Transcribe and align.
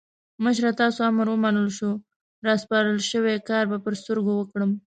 مشره 0.43 0.71
تاسو 0.79 0.99
امر 1.09 1.27
ومنل 1.31 1.67
شو؛ 1.77 1.91
راسپارل 2.47 2.97
شوی 3.11 3.37
کار 3.49 3.65
به 3.71 3.77
پر 3.85 3.93
سترګو 4.01 4.31
وکړم. 4.35 4.71